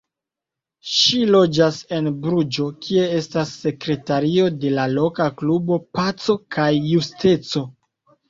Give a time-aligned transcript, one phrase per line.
[0.91, 7.63] Ŝi loĝas en Bruĝo, kie estas sekretario de la loka klubo Paco kaj Justeco.